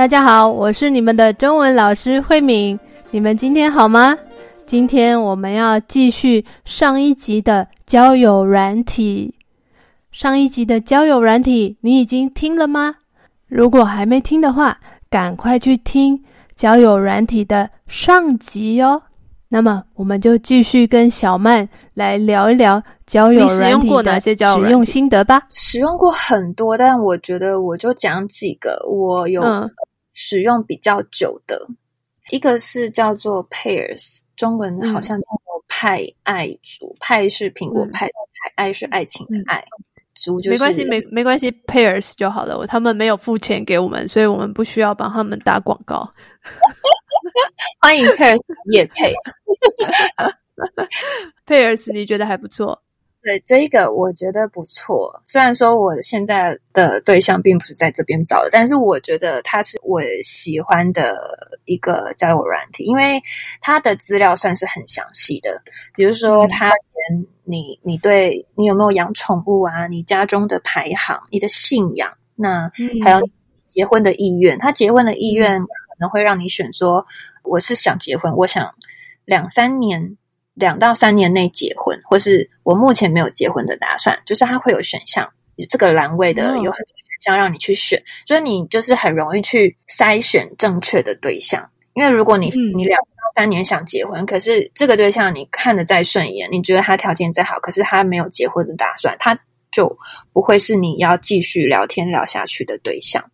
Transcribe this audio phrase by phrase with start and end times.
[0.00, 2.80] 大家好，我是你们的中文老师慧敏。
[3.10, 4.16] 你们今天好吗？
[4.64, 9.34] 今天我们要继续上一集的交友软体。
[10.10, 12.94] 上一集的交友软体，你已经听了吗？
[13.46, 14.78] 如果还没听的话，
[15.10, 16.18] 赶快去听
[16.56, 19.02] 交友软体的上集哦。
[19.50, 25.42] 那么，我们就继续跟小曼来聊一聊交友软体的使用心得吧。
[25.50, 29.42] 使用过很多，但我觉得我就讲几个我有
[30.20, 31.56] 使用比较久的。
[31.68, 31.76] 嗯、
[32.30, 36.48] 一个是叫做 Pairs，中文好像叫做派爱
[36.98, 39.64] 派是苹果派的派，爱是爱情的爱。
[40.14, 42.66] 族就是没关系，没没关系，Pairs 就好了。
[42.66, 46.12] 他们没有付钱给我们，所以我们不需要帮他们打广告。
[47.80, 48.38] 欢迎 Pairs
[48.70, 49.14] 也配。
[51.46, 52.82] Pairs 你觉得还不错？
[53.22, 55.20] 对，这一个我觉得不错。
[55.26, 61.18] 虽然说我现在的对象并不是在这边找的，但是我觉得他是我喜欢的
[61.66, 63.20] 一个交友软体，因为
[63.60, 65.62] 他的资料算是很详细的。
[65.94, 72.70] 比如说，他连你你对你有没有养宠物啊，你家中的排行，你的信仰，那
[73.02, 73.20] 还有
[73.66, 74.58] 结婚的意愿。
[74.58, 75.66] 他结婚的意愿可
[75.98, 77.06] 能会让你选说，
[77.44, 78.74] 我是想结婚，我想。
[79.26, 80.16] 两三年，
[80.60, 85.28] 两到三年内结婚，或是我目前没有结婚的打算，就是它会有选项，
[85.68, 91.68] 这个栏位的有很多选项让你去选，所以你就是很容易去筛选正确的对象。
[91.94, 99.36] 因为如果你你两到三年想结婚，可是这个对象你看得再顺眼，你觉得他条件再好，可是他没有结婚的打算，他
[99.72, 99.98] 就
[100.32, 103.24] 不会是你要继续聊天聊下去的对象。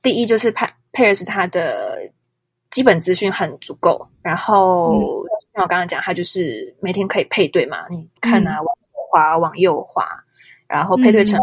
[0.00, 2.10] 第一就是配 Pairs 他的
[2.70, 4.92] 基本资讯很足够，然后。
[4.94, 7.78] 嗯像我刚刚讲，它就是每天可以配对嘛？
[7.90, 10.06] 你看啊，往左滑，往右滑，
[10.68, 11.36] 然后配对成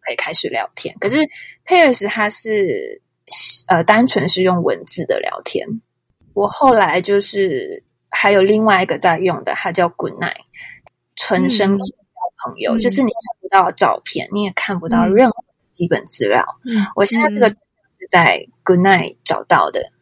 [0.00, 0.94] 可以开始聊天。
[0.94, 1.16] 嗯、可是
[1.66, 3.02] Pairs 它是
[3.66, 5.66] 呃单纯是用文字的聊天。
[6.32, 10.40] 我后来就是还有另外一个在用的，它叫 Good Night，
[11.14, 11.86] 纯声音交
[12.42, 16.42] 朋友，嗯、就是你看不到照片，你也看不到任何基本资料。
[16.64, 17.56] 嗯、我现在这个是
[18.10, 19.92] 在 Good Night 找到的。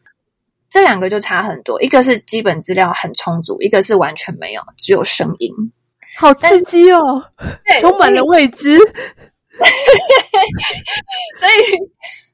[0.69, 5.49] 这两个就差很多，一个是基本资料很充足，一个是完全没有，只有声音，
[6.17, 7.23] 好刺激哦！
[7.63, 8.77] 对，充满了未知。
[11.39, 11.53] 所以，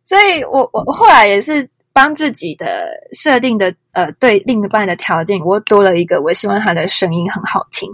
[0.04, 7.88] 所以我我后来也是帮自己的设定的呃，对另一半的条件，我多了一个，我希望他的声音很好听。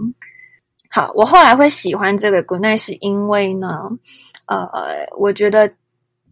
[0.90, 3.68] 好，我后来会喜欢这个 Goodnight，是因为呢，
[4.46, 5.70] 呃，我觉得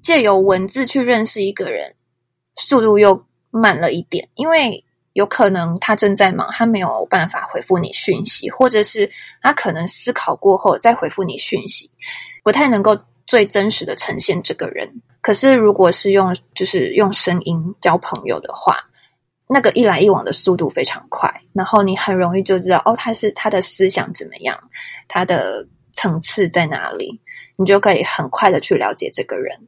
[0.02, 1.94] 借由文字去认识一个人，
[2.54, 3.27] 速度又。
[3.50, 9.10] 慢了一点，因为有可能他正在忙，他没有办法回复你讯息，或者是
[9.42, 11.90] 他可能思考过后再回复你讯息，
[12.44, 14.88] 不太能够最真实的呈现这个人。
[15.20, 18.76] 可是如果是用就是用声音交朋友的话，
[19.48, 24.56] 那个一来一往的速度非常快，然后你很容易就知道哦，他是他的思想怎么样，
[25.08, 27.20] 他的层次在哪里，
[27.56, 29.58] 你就可以很快的去了解这个人。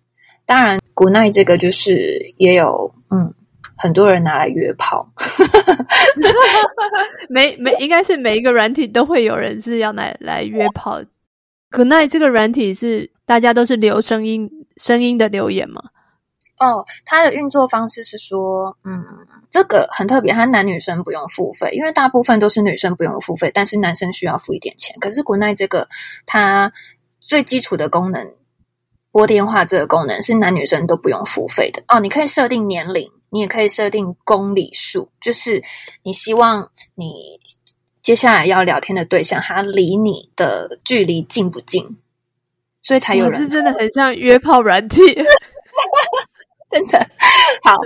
[0.46, 3.34] 当然，Goodnight 这个就是也有嗯。
[3.82, 5.10] 很多人拿来约炮，
[7.30, 11.00] 每每应该是每一个软体都会有人是要来来约炮。
[11.70, 15.82] Goodnight 这个软体是大家都是留声音声音的留言吗？
[16.58, 19.02] 哦，它的运作方式是说，嗯，
[19.50, 24.94] 这个很特别，它男女生不用付费，因为大部分都是女生不用付费，但是男生需要付一点钱。
[25.00, 25.88] 可是 Goodnight 这个
[26.26, 26.70] 它
[27.19, 28.34] 最基础的功能，
[29.10, 31.82] 拨电话这个功能是男女生都不用付费的。
[31.88, 33.10] 哦，你可以设定年龄。
[33.30, 35.62] 你也可以设定公里数，就是
[36.02, 37.38] 你希望你
[38.02, 41.98] 接下来要聊天的对象，他离你的距离近不近，
[42.82, 43.40] 所以才有人。
[43.40, 45.00] 是真的很像约炮软体，
[46.70, 46.98] 真的
[47.62, 47.76] 好。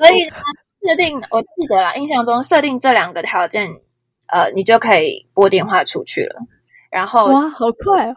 [0.00, 0.36] 所以呢，
[0.86, 3.70] 设定我记得啦，印象中设定这两个条件，
[4.28, 6.40] 呃，你就可以拨电话出去了。
[6.90, 8.16] 然后哇，好快哦！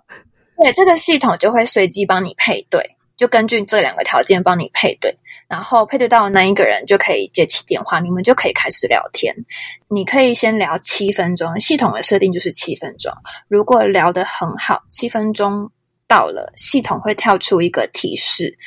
[0.61, 2.97] 对，这个系统就会随机帮你配对。
[3.21, 5.15] 就根据这两个条件帮你配对，
[5.47, 9.31] 然后配对到那一个人就可以接起电话，你们就可以开始聊天。
[9.89, 13.13] 你可以先聊七分钟，系统的设定就是七分钟。
[13.47, 15.69] 如果聊得很好，七分钟
[16.07, 18.57] 到了，系统会跳出一个提示，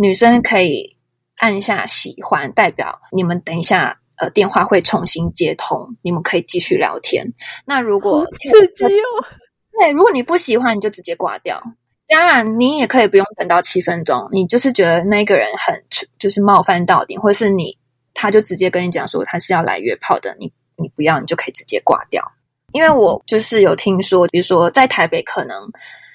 [0.00, 0.96] 女生可以
[1.36, 7.24] 按下喜欢，代表你们等一下呃电话会重新接通，你们可以继续聊天。
[7.64, 9.24] 那如果刺激哦，
[9.78, 11.62] 对，如果你不喜欢，你就直接挂掉。
[12.12, 14.28] 当然，你也可以不用等到七分钟。
[14.30, 15.82] 你就是觉得那个人很
[16.18, 17.76] 就是冒犯到你，或是你
[18.14, 22.22] 他就直接跟你讲说他是要来约炮的，你你不要，你就可以直接挂掉。
[22.72, 25.56] 因为我就是有听说，比如说在台北，可能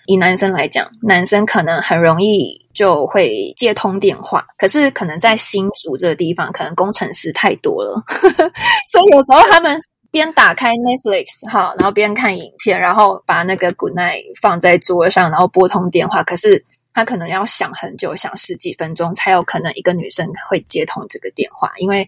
[0.08, 4.46] 以男生来讲，男生可能很容易就会接通电话。
[4.58, 8.02] 可是可能在新竹这个地方，可能工程师太多了，
[8.92, 9.78] 所以有时候他们
[10.12, 16.24] 边打开 Netflix 哈，然后边看影片，然后把那个 Good Night 放在桌上，然后拨通电话。
[16.24, 16.64] 可是
[16.94, 22.08] 他可能要想很久，想十几分钟，才有可能一个女生会接通这个电话，因为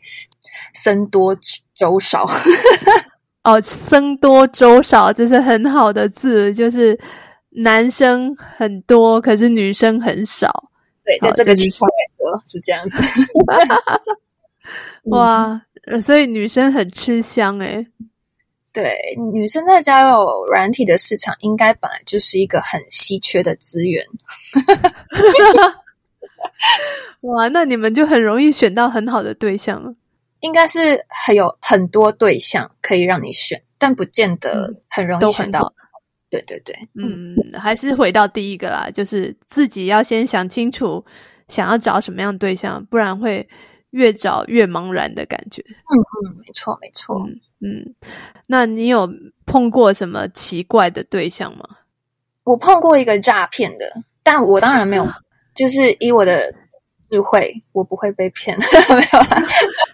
[0.74, 1.38] 僧多
[1.75, 2.30] 粥少。
[3.44, 7.00] 哦，僧多粥少，这是很好的字，就是
[7.50, 10.69] 男生很多，可是女生很少。
[11.06, 12.98] 对，在这个情况来说是这样子。
[15.10, 15.60] 哇，
[16.02, 17.88] 所以女生很吃香诶。
[18.72, 18.96] 对，
[19.34, 24.06] 女生在交友软体的市场，应该本来就是一个很稀缺的资源。
[27.22, 29.92] 哇，那你们就很容易选到很好的对象了。
[30.42, 35.74] 应该是很有很多对象可以让你选，但不见得很容易选到。
[36.30, 41.04] 对对对，嗯，还是回到第一个啦，就是自己要先想清楚
[41.48, 43.50] 想要找什么样的对象，不然会
[43.92, 45.62] 越找越茫然的感觉。
[45.62, 45.94] 嗯
[46.28, 47.20] 嗯，没错没错。
[47.28, 47.96] 嗯嗯，
[48.48, 49.10] 那你有
[49.46, 51.66] 碰过什么奇怪的对象吗？
[52.44, 55.16] 我碰过一个诈骗的，但我当然没有，啊、
[55.54, 56.54] 就是以我的。
[57.12, 58.56] 智慧，我不会被骗，
[58.96, 59.44] 没有啦。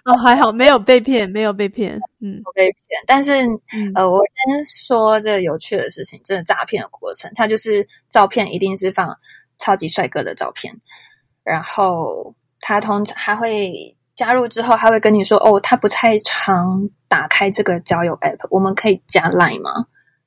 [0.04, 3.02] 哦，还好没有被骗，没有被骗，嗯，不被骗。
[3.06, 9.16] 但是，嗯、呃，我先说这个有趣的事情，真的诈骗的过程，他就是照片一定是放
[9.56, 10.78] 超级帅哥的照片，
[11.42, 12.34] 然后
[12.66, 19.86] 他通常他会加入之后，他会跟你说，哦，他不太常打开这个交友 app，我们可以加 line 吗？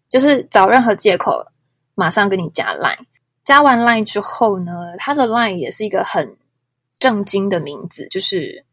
[0.09, 1.43] 就是找任何借口，
[1.95, 3.05] 马上跟你加 line。
[3.43, 6.37] 加完 line 之后呢，他的 line 也是一个很。
[6.99, 8.65] 正经的名字就是，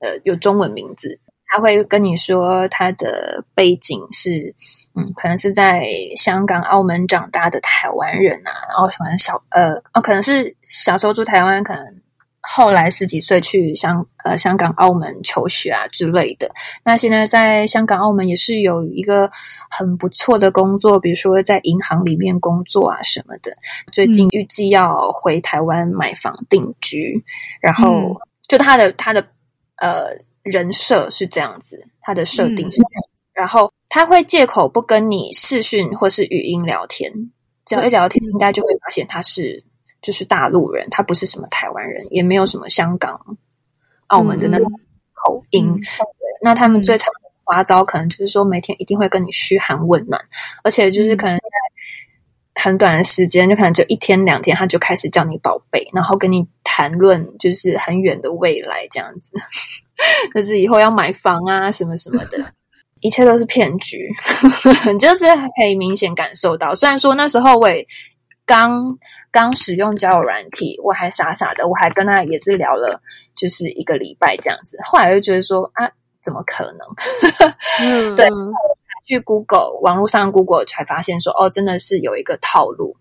[0.00, 4.52] 呃，有中文名字，他会跟你说他的背景是，
[4.96, 5.86] 嗯，可能是在
[6.16, 12.02] 香港、澳门长大的台湾人啊，然后可能小，呃，哦，可能是小时候住台湾，可能。
[12.42, 16.50] 后来十几岁去香呃香港、澳门求学啊之类的。
[16.82, 19.30] 那现在在香港、澳门也是有一个
[19.68, 23.52] 很不错的工作，比如说在银行里面工作啊什么的。
[23.92, 27.22] 最近预计要回台湾买房定居，
[27.60, 29.20] 然后就他的他的
[29.76, 30.06] 呃
[30.42, 33.22] 人设是这样子，他的设定是这样子。
[33.34, 37.12] 然后他会借口不跟你视讯或是语音聊天，
[37.66, 39.62] 只要一聊天，应该就会发现他是。
[40.02, 43.36] 就是大陆人，他不是什么台湾人，也没有什么香港、
[44.06, 44.70] 澳门的那种
[45.12, 45.68] 口音。
[45.68, 45.80] 嗯、
[46.42, 50.18] 那他们最常的花招，可能就是说每天一定会跟你嘘寒问暖，
[50.64, 59.32] 而且就是可能在很短的时间，就可能就一天两天，他就开始叫你宝贝，然后跟你谈论就是很远的未来这样子，
[60.34, 62.52] 就是以后要买房啊什么什么的，
[63.00, 64.08] 一切都是骗局，
[64.98, 65.24] 就是
[65.56, 66.74] 可以明显感受到。
[66.74, 67.86] 虽然说那时候我也。
[68.50, 68.98] 刚
[69.30, 73.00] 刚使用交友软体，我还傻傻的，我还跟他也是聊了，
[73.36, 74.76] 就是一个礼拜这样子。
[74.84, 75.88] 后来就觉得说啊，
[76.20, 76.84] 怎么可能？
[77.80, 78.26] 嗯、对，
[79.06, 82.96] 去 Google 网络上 Google 才发现说，哦，真的是有一个套路，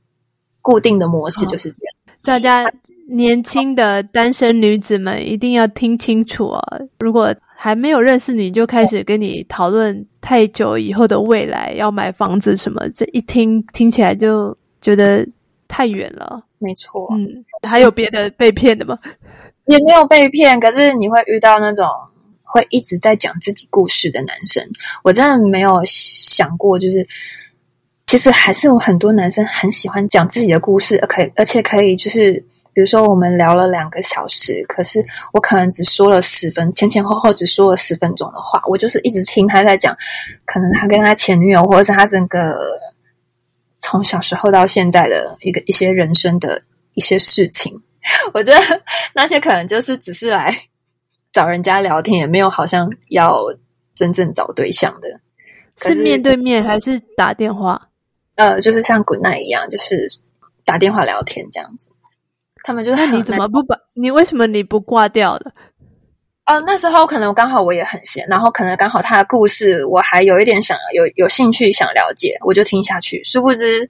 [0.61, 1.95] 固定的模式就是这样。
[2.05, 2.71] 哦、大家
[3.07, 6.61] 年轻的单身女子们一定要听清楚哦！
[6.99, 15.27] 如果还没有认识你就开始跟你讨论太久以后的未来，要买房子什么，这一听听起来就觉得。
[15.69, 17.07] 太远了，没错。
[17.13, 18.99] 嗯，还有别的被骗的吗？
[19.65, 21.85] 也没有被骗，可是你会遇到那种
[22.41, 24.67] 会一直在讲自己故事的男生。
[25.03, 27.07] 我真的没有想过，就是
[28.07, 32.33] 其实还是有很多男生很喜欢讲自己的故事，而可以，而且可以就是，
[32.73, 39.95] 比如说我们聊了两个小时，可是我可能只说了十分，前前后后只说了十分钟的话，我就是一直听他在讲，
[40.45, 42.57] 可能他跟他前女友，或者是他整个。
[43.79, 46.61] 从小时候到现在的一个一些人生的
[46.93, 47.81] 一些事情，
[48.33, 48.81] 我觉得
[49.15, 50.53] 那些可能就是只是来
[51.31, 53.37] 找人家聊天，也没有好像要
[53.95, 55.19] 真正找对象的。
[55.81, 57.89] 是，是面对面还是打电话？
[58.35, 60.07] 呃，就是像 Good Night 一样，就是
[60.65, 61.89] 打电话聊天这样子。
[62.63, 63.77] 他们就是，那你怎么不把？
[63.93, 65.51] 你为什么你不挂掉了？
[66.49, 73.23] 哦，那时候可能刚好我也很闲，然后可能刚好他的故事我还有一点想有有兴趣想了解，我就听下去。
[73.23, 73.87] 殊不知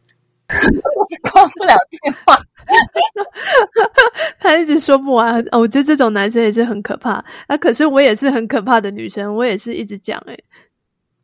[1.32, 2.38] 挂不了电话，
[4.40, 5.40] 他一直说不完。
[5.54, 7.24] 哦，我觉得这种男生也是很可怕。
[7.48, 10.38] 啊，可是我也是很可怕的女生，我也是一直讲诶，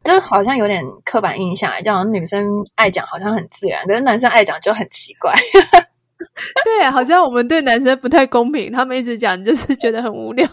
[0.06, 5.34] 这好像有点刻板印象，这样女生爱讲好像很自然，可是男生爱讲就很奇怪。
[6.64, 10.48] 对，好像我们对男生不太公平，他们一直讲就是觉得很无聊。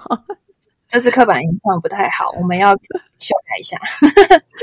[0.92, 2.74] 这是刻板印象不太好，我们要
[3.16, 3.78] 修改一下。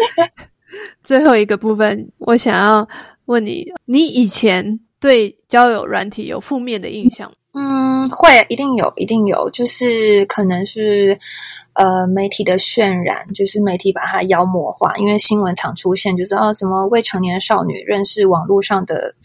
[1.03, 2.87] 最后一个部分，我想要
[3.25, 7.31] 问你：你以前对交友软体有负面的印象？
[7.55, 11.17] 嗯，会，一定有，一定有，就是可能是
[11.73, 19.15] 呃媒体的渲染，就是媒体把它妖魔化，因为新闻常出现，就是哦什么未成年少女认识网络上的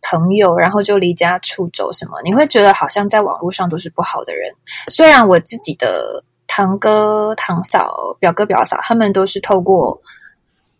[0.00, 4.54] 朋友，然后就离家出走什么，你会觉得好像在网络上都是不好的人。
[4.88, 6.22] 虽然我自己的
[6.56, 10.00] 堂哥、堂嫂、表哥、表嫂，他们都是透过。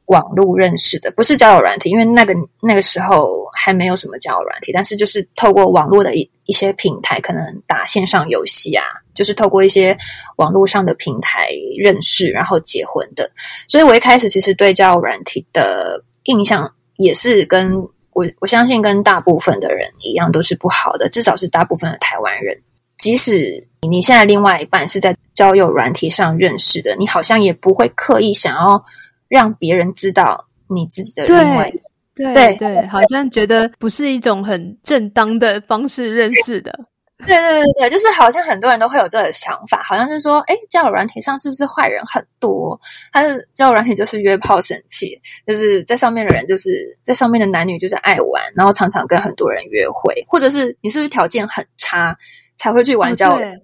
[0.07, 9.99] 网络认识的，不是交友软体，因为那个那个时候还没有什么交友软体，但是就是透过网络的一一些平台，可能打线上游戏啊，就是透过一些
[10.37, 13.29] 网络上的平台认识，然后结婚的。
[13.67, 17.75] 所以我一开始其实对交友软体的印象也是跟
[18.13, 22.57] 我我相信跟大部分的人一样，都是不好的，至少是大部分的台湾人。
[22.99, 28.85] 即使你现在另外一半是在交友软体上认识的，你好像也不会刻意想要。
[29.29, 31.69] 让别人知道你自己的另外，
[32.15, 36.73] 对对对，好像觉得不是一种很正当的方式认识的。
[37.27, 42.81] 对对对对，就是好像很多人都会有这个想法，好像是说，诶，交友软体上是不是坏人很多？
[43.13, 46.71] 他是交友软体就是约炮神器，就是在上面的人，就是
[47.03, 52.17] 在上面的男女就是爱玩，然后常常跟很多人约会，或者是你是不是条件很差
[52.57, 53.47] 才会去玩交友？
[53.47, 53.61] 哦、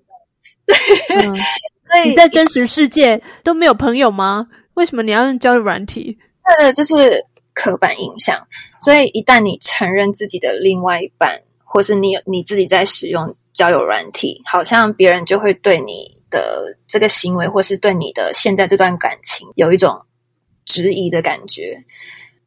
[0.67, 0.77] 对，
[1.91, 4.47] 所以你在真实世界都没有朋友吗？
[4.75, 6.17] 为什么你要用交友软体？
[6.43, 8.47] 呃，这是刻板印象。
[8.81, 20.01] 所以一旦你承认自己的另外一半，或是你你自己在使用交友软体，好像别人就会对你的这个行为，或是对你的现在这段感情有一种
[20.65, 21.85] 质疑的感觉。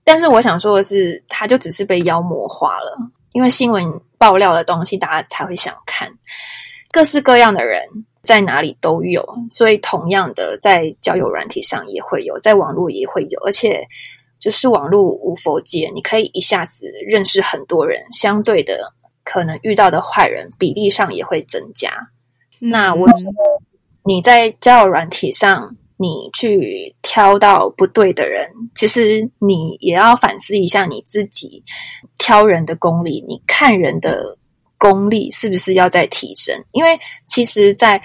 [0.04, 2.98] 但是我想说的是，他就只是被妖魔化了，
[3.36, 3.84] 因为新闻
[4.18, 6.10] 爆料的东西，大家才会想看
[6.90, 7.84] 各式各样的人。
[8.24, 13.88] 在哪里都有，所以同样的，在交友软体上也会有，在网络也会有，而且
[14.40, 18.92] 就是网络无佛界，你可以一下子认识很多人，相对的，
[19.24, 21.92] 可能遇到的坏人比例上也会增加。
[22.58, 23.32] 那我觉得
[24.04, 31.64] 你在交友软体上，你去挑到不对的人，其实你也要反思一下你自己
[32.18, 34.38] 挑人的功力，你看人的。
[34.78, 36.54] 功力是不是要再提升？
[36.74, 38.00] 因为其实，在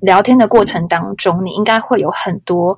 [0.00, 2.76] 聊天的过程当中，你应该会有很多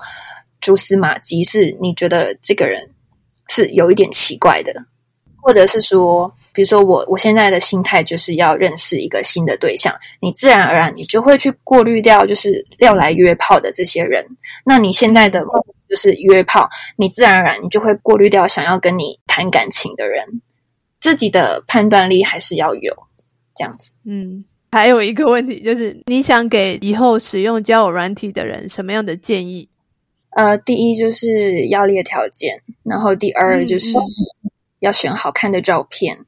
[0.61, 2.91] 蛛丝马迹，是你觉得这个人
[3.49, 4.73] 是有一点奇怪的，
[5.41, 14.25] 或者是说，比如说我我现在的心态就是要认识一个新的对象，你自然而然你就会去过滤掉就是要来约炮的这些人。
[14.65, 15.43] 那你现在的
[15.89, 20.25] 就是约炮，你自然而然你就会过滤掉想要跟你谈感情的人。
[21.01, 22.95] 自己的判断力还是要有。
[23.55, 29.69] 这样子，嗯，还有一个问题就是，你想给以后使用交友软体的人什么样的建议？
[30.31, 33.99] 呃，第一就是要列条件，然后第二就是
[34.79, 36.17] 要选好看的照片。
[36.19, 36.27] 嗯、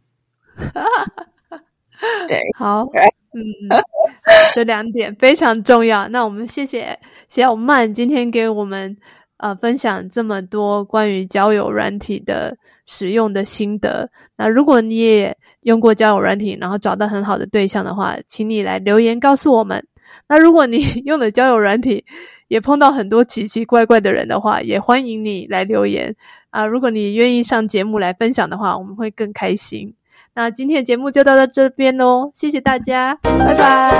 [2.28, 2.86] 对，好，
[3.34, 3.42] 嗯，
[4.54, 6.08] 这两点非常重要。
[6.08, 6.98] 那我们谢谢
[7.28, 8.96] 小曼今天给我们
[9.36, 14.10] 呃分享这么多关于交友软体的使用的心得。
[14.36, 19.86] 那如果你也用过交友软体，然后找到很好的对象的话，请你来留言告诉我们。
[20.28, 22.04] 那如果你 用的交友软体
[22.48, 26.16] 也碰到很多奇奇怪怪的人的话，也欢迎你来留言
[26.50, 26.66] 啊！
[26.66, 29.94] 如果你愿意上节目来分享的话，我们会更开心。
[30.34, 33.92] 那今天的节目就到到这边喽，谢谢大家，拜拜。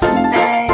[0.00, 0.73] 拜拜